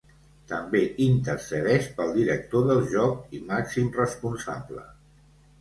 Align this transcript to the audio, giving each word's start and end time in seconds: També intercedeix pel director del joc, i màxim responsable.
També 0.51 0.79
intercedeix 1.07 1.91
pel 1.99 2.09
director 2.17 2.65
del 2.71 2.81
joc, 2.97 3.21
i 3.39 3.43
màxim 3.53 3.93
responsable. 4.03 4.89